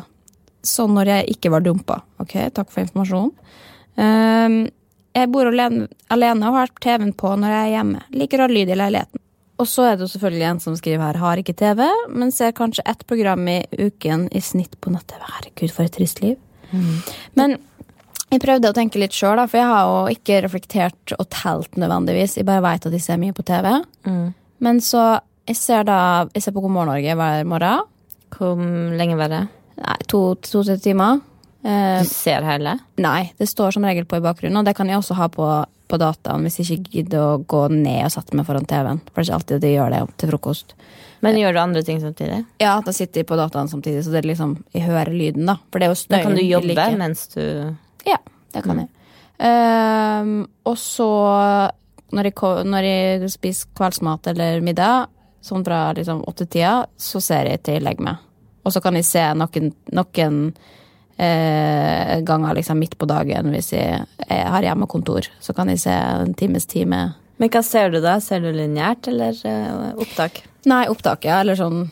[0.65, 1.99] Sånn når jeg ikke var dumpa.
[2.23, 3.33] Ok, takk for informasjonen.
[4.01, 4.57] Ehm,
[5.15, 8.01] jeg bor alene, alene og har TV-en på når jeg er hjemme.
[8.19, 9.21] Liker å ha lyd i leiligheten.
[9.55, 12.51] Og så er det jo selvfølgelig en som skriver her har ikke TV, men ser
[12.57, 15.21] kanskje ett program i uken i snitt på nett-TV.
[15.37, 16.35] Herregud, for et trist liv.
[17.39, 17.55] Men
[18.33, 22.35] jeg prøvde å tenke litt sjøl, for jeg har jo ikke reflektert og telt nødvendigvis.
[22.35, 23.69] Jeg bare veit at jeg ser mye på TV.
[24.59, 25.05] Men så
[25.45, 27.85] jeg ser da Jeg ser på God morgen Norge hver morgen.
[28.35, 28.59] Hvor
[28.99, 29.43] lenge var det?
[29.79, 31.21] Nei, to-tre timer.
[31.65, 32.75] Eh, Du ser hele?
[33.01, 35.47] nei, det står som regel på i bakgrunnen, og det kan jeg også ha på,
[35.89, 38.99] på dataen hvis jeg ikke gidder å gå ned og sette meg foran TV-en.
[39.09, 40.75] For det er ikke alltid de gjør det til frokost.
[41.25, 42.43] Men gjør du andre ting samtidig?
[42.61, 45.57] Ja, da sitter jeg på dataen samtidig, så det er liksom, jeg hører lyden, da.
[45.71, 46.97] For det er jo Da kan du jobbe like.
[47.01, 47.41] mens du
[48.05, 48.17] Ja,
[48.53, 48.89] det kan jeg.
[49.39, 51.07] Um, og så,
[52.13, 52.35] når jeg,
[52.69, 55.09] når jeg spiser kveldsmat eller middag,
[55.45, 58.21] sånn fra liksom åttetida, så ser jeg til jeg legger meg.
[58.65, 60.39] Og så kan jeg se noen, noen
[61.17, 65.29] eh, ganger liksom midt på dagen hvis jeg, jeg har hjemmekontor.
[65.39, 68.19] Så kan jeg se en times tid med Men hva ser du da?
[68.23, 70.43] Ser du lineært eller eh, opptak?
[70.65, 71.41] Nei, opptak, ja.
[71.43, 71.89] Eller sånn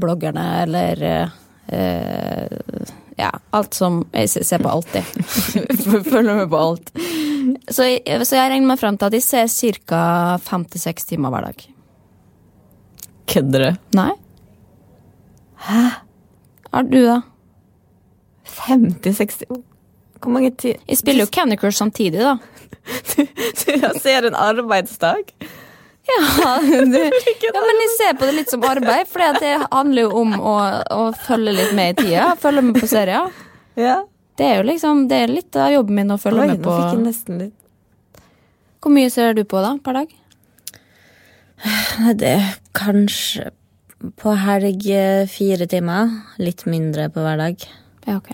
[0.00, 2.46] bloggerne, eller eh,
[3.16, 5.04] Ja, alt som Jeg ser på alltid.
[6.12, 6.92] Følger med på alt.
[7.70, 10.02] Så jeg, så jeg regner meg frem til at jeg ser ca.
[10.42, 11.66] fem til seks timer hver dag.
[13.30, 13.78] Kødder du?
[13.98, 14.10] Nei?
[15.66, 15.84] Hæ?
[16.72, 17.20] Har du, da?
[18.46, 19.48] 50-60
[20.22, 22.36] Hvor mange timer Jeg spiller jo Candy Crush samtidig, da.
[23.66, 25.32] Du ser en arbeidsdag?
[26.06, 26.98] Ja, du,
[27.42, 30.54] ja, men jeg ser på det litt som arbeid, for det handler jo om å,
[30.94, 32.28] å følge litt med i tida.
[32.38, 33.32] Følge med på serier.
[33.74, 34.04] Ja.
[34.38, 36.68] Det er jo liksom, det er litt av jobben min å følge Oi, med nå
[36.68, 36.76] på.
[36.76, 38.22] fikk jeg nesten litt
[38.84, 40.14] Hvor mye ser du på da, per dag?
[42.20, 43.50] Det er kanskje
[44.20, 46.12] på helg eh, fire timer.
[46.38, 47.64] Litt mindre på hver dag.
[48.06, 48.32] Ja, ok.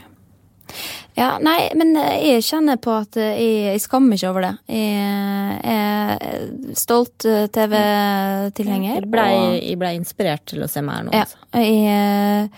[1.15, 4.53] Ja, nei, men eh, jeg kjenner på at eh, jeg, jeg skammer ikke over det.
[4.73, 9.03] Jeg er stolt eh, TV-tilhenger.
[9.03, 11.13] Jeg jeg ble inspirert til å se mer nå.
[11.13, 11.61] ja, altså.
[11.61, 12.49] jeg,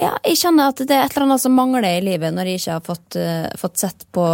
[0.00, 2.60] ja, jeg kjenner at det er et eller annet som mangler i livet når jeg
[2.60, 3.18] ikke har fått,
[3.64, 4.26] fått sett på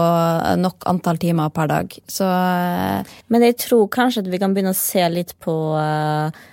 [0.61, 1.97] nok antall timer per dag.
[2.11, 2.27] Så
[3.33, 6.45] Men jeg tror kanskje at vi kan begynne å se litt på eh,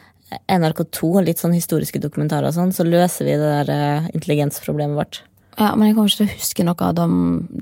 [0.45, 5.23] NRK2, litt sånn historiske dokumentarer og sånn, så løser vi det der intelligensproblemet vårt.
[5.57, 7.07] Ja, men jeg kommer ikke til å huske noe av de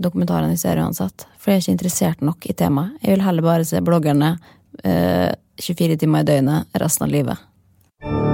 [0.07, 1.27] dokumentarene jeg ser uansett.
[1.37, 2.97] For jeg er ikke interessert nok i temaet.
[3.03, 4.35] Jeg vil heller bare se bloggerne
[4.83, 8.30] eh, 24 timer i døgnet resten av livet.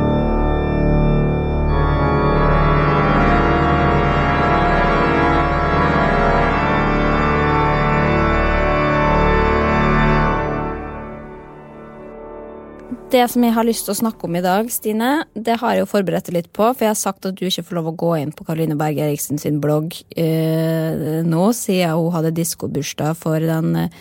[13.07, 15.85] Det som jeg har lyst til å snakke om i dag, Stine, det har jeg
[15.85, 16.65] jo forberedt deg litt på.
[16.75, 18.99] For jeg har sagt at du ikke får lov å gå inn på Karoline Berg
[19.05, 23.95] Eriksen sin blogg eh, nå, siden hun hadde diskobursdag for den eh,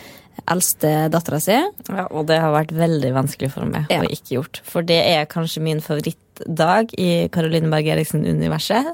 [0.50, 1.54] eldste dattera si.
[1.86, 4.02] Ja, og det har vært veldig vanskelig for meg Ja.
[4.02, 4.60] å ikke gjort.
[4.66, 8.90] For det er kanskje min favorittdag i Karoline Berg Eriksen-universet.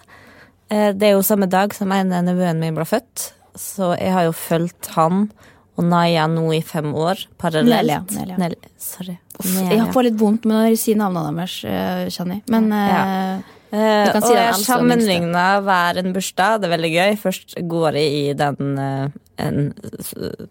[0.68, 4.12] Eh, Det er jo samme dag som en av nevøen min ble født, så jeg
[4.12, 5.30] har jo fulgt han
[5.78, 7.72] og Naya nå i fem år parallelt.
[7.72, 8.36] Nelia, Nelia.
[8.38, 9.18] Nel- Sorry.
[9.42, 12.10] Jeg har fått litt vondt med å si navnene deres, Shani.
[12.12, 12.42] kjenner jeg.
[12.52, 13.02] Men ja.
[13.38, 14.42] uh, Du Eh, kan si og det.
[14.42, 16.58] jeg og sammenligner hver en bursdag.
[16.60, 17.14] Det er veldig gøy.
[17.22, 19.08] Først går jeg i den eh,
[19.40, 19.72] en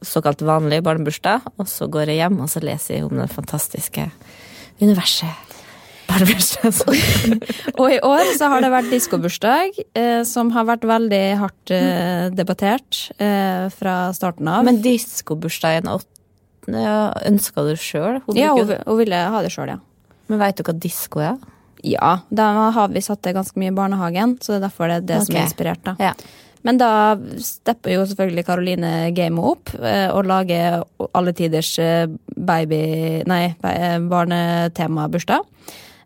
[0.01, 4.07] såkalt vanlig barnebursdag, og så går jeg hjem og så leser jeg om det fantastiske
[4.81, 5.29] universet
[6.12, 6.52] Barbers.
[7.80, 12.28] Og i år så har det vært diskobursdag, eh, som har vært veldig hardt eh,
[12.36, 14.67] debattert eh, fra starten av.
[14.67, 16.97] Men diskobursdagen ja,
[17.28, 18.21] ønska du sjøl?
[18.38, 19.80] ja, hun, hun ville ha det sjøl, ja.
[20.32, 21.41] Men veit du hva disko er?
[21.84, 25.02] Ja, da har vi satt det ganske mye i barnehagen, så det er derfor det
[25.02, 25.84] er det som er inspirert.
[25.88, 25.95] da.
[26.00, 26.13] Ja.
[26.62, 30.84] Men da stepper jo selvfølgelig Karoline gamet opp eh, og lager
[31.17, 32.06] alle tiders eh,
[32.38, 32.82] baby...
[33.30, 35.47] Nei, eh, barnetemabursdag.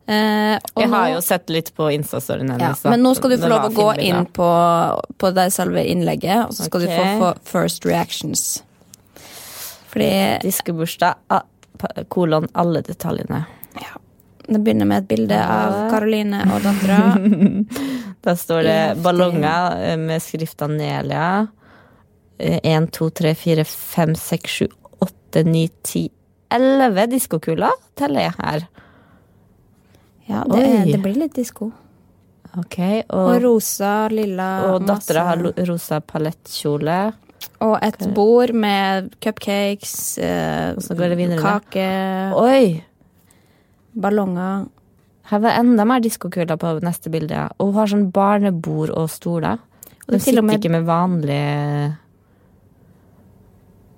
[0.08, 2.84] Eh, Jeg har nå- jo sett litt på Insta-storyen hennes.
[2.84, 4.50] Ja, Men nå skal du få lov å gå inn på,
[5.18, 8.62] på det selve innlegget, og så skal du få, få first reactions.
[9.90, 11.42] Fordi Diskobursdag, ah,
[12.10, 13.46] kolon, alle detaljene.
[14.48, 17.00] det begynner med et bilde av Karoline og dattera.
[18.26, 21.48] Der står det ballonger eh, med skrifta Nelia.
[22.38, 24.68] 1, 2, 3, 4, 5, 6, 7,
[25.02, 26.10] 8, 9, 10,
[26.52, 28.68] 11 diskokuler teller jeg her.
[30.28, 31.72] Ja, det, det blir litt disko.
[32.58, 37.14] Okay, Og Og, rosa, lilla og dattera har rosa palettkjole.
[37.66, 41.90] Og et bord med cupcakes, eh, går det kake,
[42.40, 42.84] Oi!
[43.96, 44.66] ballonger.
[45.30, 47.48] Her var enda mer diskokuler på neste bilde.
[47.60, 49.60] Og hun har sånn barnebord og stoler.
[50.06, 51.98] Hun er sitter med- ikke med vanlige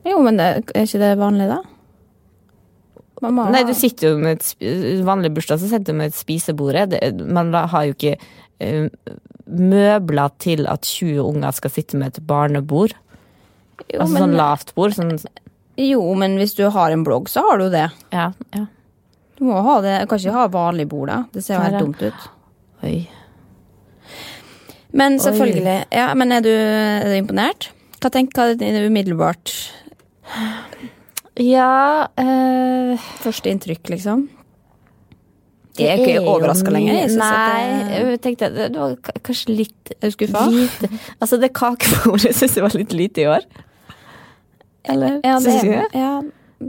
[0.05, 1.61] Jo, men det, er ikke det vanlig, da?
[3.23, 6.17] Man må Nei, du sitter jo med et vanlig bursdag, så sitter du med et
[6.17, 6.93] spisebord.
[7.25, 8.87] Man har jo ikke uh,
[9.47, 12.93] møbler til at 20 unger skal sitte med et barnebord.
[13.87, 14.95] jo, altså men, sånn lavt bord.
[14.97, 15.15] Sånn,
[15.81, 17.87] jo, men hvis du har en blogg, så har du det.
[18.15, 18.65] ja, ja.
[19.37, 19.99] Du må ha det.
[20.01, 21.17] Du kan ikke ha vanlig bord, da.
[21.29, 22.23] Det ser jo helt dumt ut.
[22.87, 22.95] Oi.
[24.97, 25.75] Men selvfølgelig.
[25.93, 27.69] Ja, men er du, er du imponert?
[28.01, 29.53] Hva tenker du umiddelbart
[31.37, 34.27] Ja øh, første inntrykk, liksom?
[35.77, 37.11] det er ikke overraska lenger.
[37.19, 37.59] Nei,
[37.93, 38.95] jeg tenkte det, var
[39.25, 40.47] kanskje litt skuffa?
[41.19, 43.45] Altså, det kakebordet syns jeg var litt lite i år.
[44.87, 45.19] Eller?
[45.21, 45.87] Ja, det, Syns du det?
[45.93, 46.11] ja,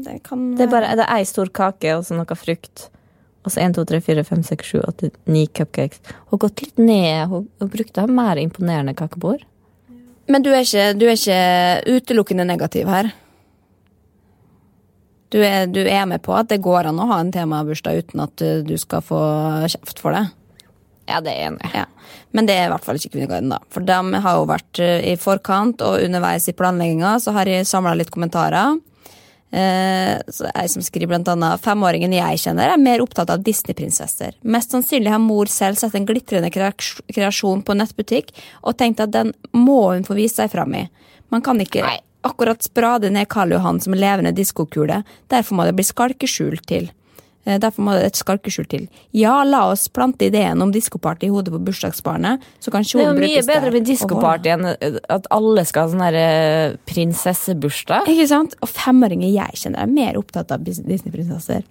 [0.04, 2.88] det kan Det er bare det er ei stor kake og så noe frukt.
[3.46, 6.02] Og så 1, 2, 3, 4, 5, 6, 7, 8, 9 cupcakes.
[6.26, 7.20] Hun har gått litt ned.
[7.31, 9.46] Hun, hun brukte mer imponerende kakebord.
[10.28, 13.09] Men du er, ikke, du er ikke utelukkende negativ her?
[15.32, 18.24] Du er, du er med på at det går an å ha en temabursdag uten
[18.24, 19.20] at uh, du skal få
[19.68, 20.24] kjeft for det?
[21.08, 21.70] Ja, det er jeg enig.
[21.76, 21.86] Ja.
[22.36, 23.62] Men det er i hvert fall ikke Kvinneguiden, da.
[23.72, 27.68] For de har jo vært uh, i forkant, og underveis i planlegginga så har jeg
[27.68, 28.78] samla litt kommentarer.
[29.50, 34.36] Eh, så som skriver blant annet femåringen jeg kjenner, er mer opptatt av Disney-prinsesser.
[34.44, 39.32] Mest sannsynlig har mor selv sett en glitrende kreasjon på nettbutikk og tenkt at den
[39.56, 40.84] må hun få vise seg fram i.
[41.32, 41.96] Man kan ikke Nei.
[42.26, 45.02] Akkurat sprade ned Karl Johan som en levende diskokule.
[45.31, 46.90] Derfor må det bli skalkeskjul til.
[47.46, 48.88] Eh, Derfor må det et skalkeskjul til.
[49.16, 53.22] Ja, la oss plante ideen om diskoparty i hodet på bursdagsbarnet, så kan kjolen brukes
[53.22, 53.24] der.
[53.24, 54.66] Det er jo mye bedre med diskoparty enn
[55.18, 58.11] at alle skal ha sånn her eh, prinsessebursdag.
[58.12, 58.59] Ikke sant?
[58.62, 61.64] Og femåringer jeg kjenner er mer opptatt av Disney-prinsesser.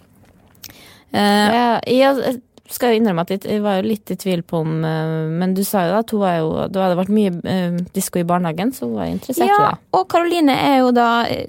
[1.14, 5.28] Uh, Ja, jeg skal jo innrømme at jeg- var litt i tvil på om eh,
[5.32, 8.26] Men du sa jo at hun var jo, da hadde vært mye eh, disko i
[8.28, 9.80] barnehagen, så hun var interessert i ja, det.
[9.94, 11.48] og Karoline er jo da eh,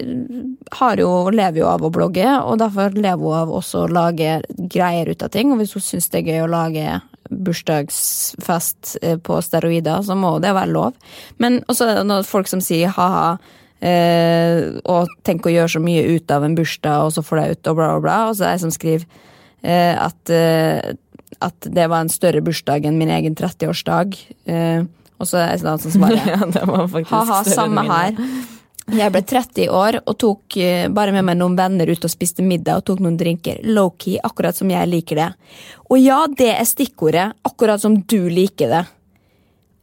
[0.79, 4.41] har jo, lever jo av å blogge, og derfor lever hun av også å lage
[4.71, 5.51] greier ut av ting.
[5.51, 10.53] Og hvis hun syns det er gøy å lage bursdagsfest på steroider, så må det
[10.55, 10.93] være lov.
[11.37, 13.37] Men også er det noen folk som sier ha-ha.
[13.79, 17.49] Eh, og tenk å gjøre så mye ut av en bursdag, og så får det
[17.51, 18.17] ut, og bla, bla, bla.
[18.29, 19.05] Og så er det jeg som skriver
[19.63, 20.33] eh, at,
[21.37, 24.17] at det var en større bursdag enn min egen 30-årsdag.
[24.49, 24.87] Eh,
[25.19, 28.17] og så er det en annen som svarer Ja, det var ha-ha, samme her.
[28.89, 32.45] Jeg ble 30 år og tok eh, bare med meg noen venner ut og spiste
[32.45, 33.59] middag og tok noen drinker.
[33.67, 35.27] Low-key, akkurat som jeg liker det.
[35.89, 37.27] Og ja, det er stikkordet.
[37.45, 38.83] Akkurat som du liker det.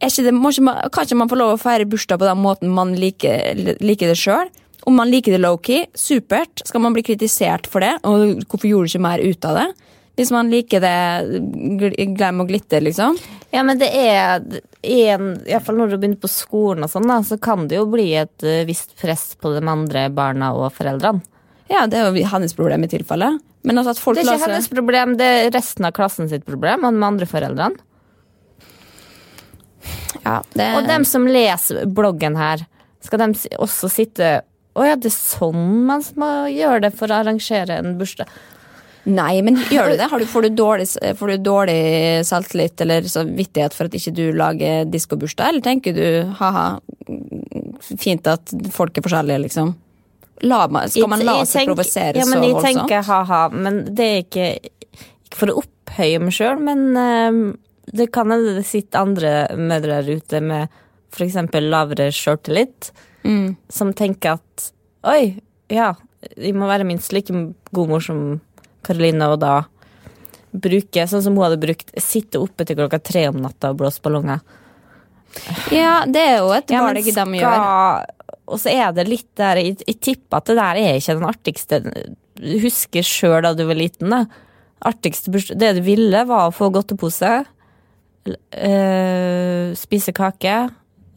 [0.06, 2.42] Ikke det må ikke man, kan ikke man få lov å feire bursdag på den
[2.42, 4.50] måten man liker, liker det sjøl?
[4.86, 6.62] Om man liker det low-key, supert.
[6.66, 7.96] Skal man bli kritisert for det?
[8.06, 9.68] Og hvorfor gjorde du ikke mer ut av det?
[10.16, 10.92] Hvis man liker det
[11.80, 13.18] gl- glem og glitter, liksom.
[13.52, 14.40] Ja, men det er
[14.82, 18.44] Iallfall når du begynner på skolen og sånn, da, så kan det jo bli et
[18.46, 21.20] eh, visst press på de andre barna og foreldrene.
[21.68, 23.32] Ja, det er jo hennes problem i tilfelle.
[23.66, 26.84] Men altså Det er ikke seg- hennes problem, det er resten av klassen sitt problem,
[26.86, 27.76] og de andre foreldrene.
[30.24, 32.64] ja, det, Og dem som leser bloggen her,
[33.04, 34.40] skal de også sitte
[34.76, 38.28] Å ja, det er sånn man må gjøre det for å arrangere en bursdag.
[39.06, 40.08] Nei, men gjør du det?
[40.10, 40.86] Har du, får, du dårlig,
[41.18, 41.80] får du dårlig
[42.26, 46.06] selvtillit eller samvittighet for at ikke du lager diskobursdag, eller tenker du
[46.40, 46.66] ha-ha,
[48.02, 49.74] fint at folk er forskjellige, liksom?
[50.44, 54.18] La, skal man la seg provosere ja, men så jeg tenker ha-ha, men det er
[54.24, 57.38] ikke, ikke for å opphøye meg sjøl, men uh,
[57.96, 60.74] det kan hende det sitter andre mødre der ute med
[61.14, 61.38] f.eks.
[61.62, 62.90] lavere sjøltillit,
[63.26, 63.56] Mm.
[63.74, 64.68] som tenker at
[65.10, 65.40] oi,
[65.72, 65.88] ja,
[66.36, 67.34] jeg må være minst like
[67.74, 68.20] god mor som
[68.86, 69.54] Karoline, og da
[70.56, 74.00] bruke, sånn som hun hadde brukt, sitte oppe til klokka tre om natta og blåse
[74.04, 74.40] ballonger.
[75.74, 78.06] Ja, det er jo et Ja, valg de skal- gjør.
[78.46, 81.26] Og så er det litt der Jeg, jeg tipper at det der er ikke den
[81.28, 81.80] artigste
[82.38, 84.24] Du husker sjøl da du var liten, da.
[84.86, 87.44] Artigste Det du ville, var å få godtepose,
[88.52, 90.70] eh, spise kake,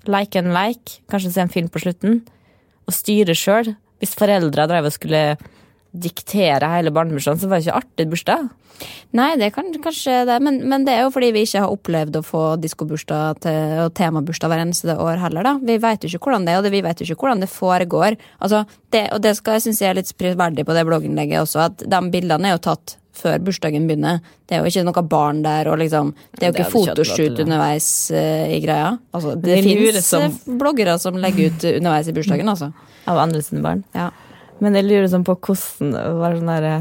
[0.07, 2.21] like and like, kanskje se en film på slutten,
[2.87, 3.75] og styre sjøl.
[4.01, 5.37] Hvis foreldra drev og skulle
[5.91, 8.49] diktere hele barnebursdagen, så var det ikke artig bursdag.
[9.17, 12.19] Nei, det kan kanskje det, men, men det er jo fordi vi ikke har opplevd
[12.19, 13.41] å få diskobursdag
[13.83, 15.55] og temabursdag hver eneste år heller, da.
[15.65, 17.49] Vi vet jo ikke hvordan det er, og det, vi vet jo ikke hvordan det
[17.51, 18.15] foregår.
[18.39, 18.63] Altså,
[18.93, 21.83] det, og det skal jeg synes jeg er litt prisverdig på det blogginnlegget også, at
[21.91, 24.21] de bildene er jo tatt før bursdagen begynner.
[24.47, 27.41] Det er jo ikke noe barn der, og liksom Det er jo Det ikke fotoshoot
[27.43, 28.93] underveis uh, i greia.
[29.11, 32.71] Altså, det det fins som- bloggere som legger ut underveis i bursdagen, altså.
[33.09, 33.83] Av andre sine barn.
[33.97, 34.11] Ja.
[34.59, 36.73] Men jeg lurer sånn på hvordan det var sånn derre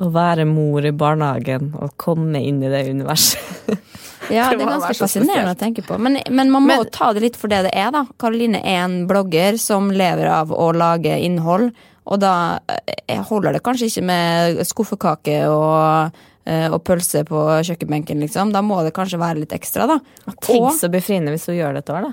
[0.00, 3.38] Å være mor i barnehagen og komme inn i det universet.
[4.30, 5.96] Ja, Det er ganske fascinerende å tenke på.
[5.98, 8.04] Men, men man må Men- ta det litt for det det er, da.
[8.20, 11.72] Karoline er en blogger som lever av å lage innhold.
[12.06, 12.60] Og da
[13.08, 16.14] eh, holder det kanskje ikke med skuffekake og,
[16.46, 18.52] eh, og pølse på kjøkkenbenken, liksom.
[18.54, 19.98] Da må det kanskje være litt ekstra, da.
[20.46, 22.06] Tenk så befriende hvis hun gjør det et år,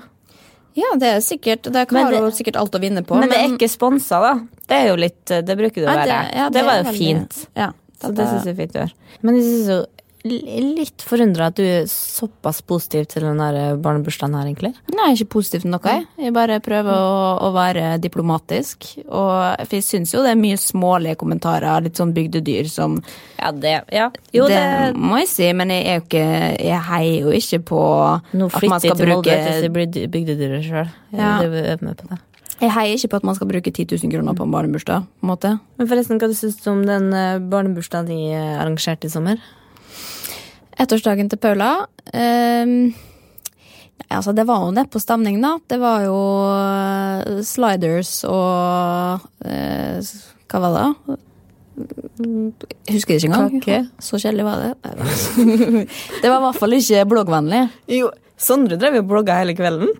[0.78, 3.18] Ja, det er sikkert Det Men har det- hun sikkert alt å vinne på.
[3.18, 4.34] Men det er ikke sponsa, da.
[4.68, 6.18] Det er jo litt Det bruker det å være.
[6.36, 7.46] ja, det, var er jo veldig- fint.
[7.56, 8.92] Ja, Så det syns jeg er fint å gjøre.
[9.22, 9.78] Men jeg syns jo
[10.28, 14.72] litt forundra at du er såpass positiv til den der barnebursdagen her, egentlig.
[14.94, 15.82] Nei, ikke positiv til noe.
[15.84, 17.18] Jeg, jeg bare prøver å,
[17.48, 18.90] å være diplomatisk.
[19.06, 23.00] Og for jeg syns jo det er mye smålige kommentarer, litt sånn bygdedyr som
[23.38, 24.08] Ja, det Ja.
[24.34, 26.24] Jo, det, det, må jeg si, men jeg er jo ikke
[26.68, 27.82] Jeg heier jo ikke på
[28.36, 30.96] Nå at man flytter jeg skal til bruke hvis jeg blir bygdedyret sjøl.
[31.14, 31.36] Ja.
[31.44, 32.22] Jeg er med på det.
[32.58, 35.04] Jeg heier ikke på at man skal bruke 10 000 kroner på en barnebursdag.
[35.06, 35.52] på en måte.
[35.78, 39.38] Men forresten, hva du syns du om den eh, barnebursdagen de eh, arrangerte i sommer?
[40.78, 41.72] Ettårsdagen til Paula
[42.14, 42.92] ehm,
[44.08, 45.56] altså Det var jo nedpå stemning, da.
[45.68, 46.18] Det var jo
[46.54, 49.98] eh, sliders og eh,
[50.48, 51.18] Hva var det?
[51.78, 53.60] Jeg husker det ikke engang.
[53.62, 53.82] Kake.
[54.02, 54.72] Så kjedelig var det.
[56.22, 57.60] det var i hvert fall ikke bloggvennlig.
[57.94, 58.08] Jo,
[58.38, 59.92] Sondre drev jo og blogga hele kvelden.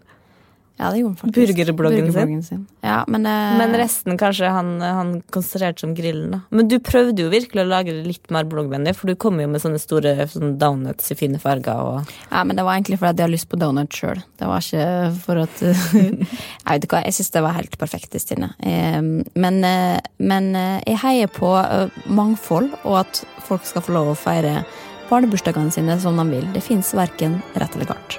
[0.79, 1.57] Ja, det gjorde han faktisk.
[1.57, 2.13] Burgerbloggen sin.
[2.13, 2.61] Burgerbloggen sin.
[2.87, 6.41] Ja, men, eh, Men resten kanskje han, han konsentrerte om grillen, da.
[6.55, 9.49] Men du prøvde jo virkelig å lage det litt mer bloggvennlig, for du kom jo
[9.51, 13.11] med sånne store sånne donuts i fine farger og Ja, men det var egentlig fordi
[13.11, 14.23] jeg hadde lyst på donut sjøl.
[14.39, 14.87] Det var ikke
[15.25, 16.27] for at Jeg
[16.71, 18.53] vet ikke hva, jeg syns det var helt perfekt, Stine.
[18.63, 19.01] Eh,
[19.35, 24.13] Men, eh, men eh, jeg heier på eh, mangfold, og at folk skal få lov
[24.13, 24.63] å feire
[25.11, 26.47] barnebursdagene sine som de vil.
[26.55, 28.19] Det fins verken rett eller galt.